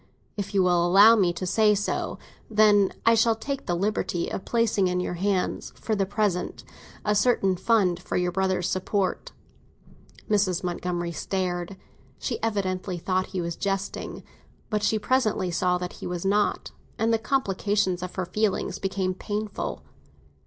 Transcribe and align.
If 0.35 0.55
you 0.55 0.63
will 0.63 0.83
allow 0.83 1.15
me 1.15 1.31
to 1.33 1.45
say 1.45 1.75
so, 1.75 2.17
then, 2.49 2.91
I 3.05 3.13
shall 3.13 3.35
take 3.35 3.67
the 3.67 3.75
liberty 3.75 4.31
of 4.31 4.45
placing 4.45 4.87
in 4.87 4.99
your 4.99 5.13
hands, 5.13 5.73
for 5.75 5.95
the 5.95 6.07
present, 6.07 6.63
a 7.05 7.13
certain 7.13 7.55
fund 7.55 7.99
for 8.01 8.17
your 8.17 8.31
brother's 8.31 8.67
support." 8.67 9.31
Mrs. 10.27 10.63
Montgomery 10.63 11.11
stared; 11.11 11.77
she 12.17 12.41
evidently 12.41 12.97
thought 12.97 13.27
he 13.27 13.41
was 13.41 13.55
jesting; 13.55 14.23
but 14.71 14.81
she 14.81 14.97
presently 14.97 15.51
saw 15.51 15.77
that 15.77 15.93
he 15.93 16.07
was 16.07 16.25
not, 16.25 16.71
and 16.97 17.13
the 17.13 17.19
complication 17.19 17.95
of 18.01 18.15
her 18.15 18.25
feelings 18.25 18.79
became 18.79 19.13
painful. 19.13 19.83